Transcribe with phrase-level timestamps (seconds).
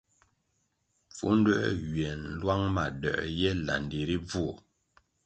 [1.09, 4.53] Pfunduē ywiè nlwang ma doē ye landi ri bvuo.